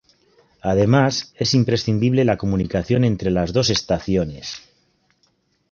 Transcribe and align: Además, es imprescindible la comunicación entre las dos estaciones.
Además, 0.61 1.31
es 1.35 1.53
imprescindible 1.53 2.25
la 2.25 2.35
comunicación 2.35 3.03
entre 3.03 3.29
las 3.29 3.53
dos 3.53 3.69
estaciones. 3.69 4.63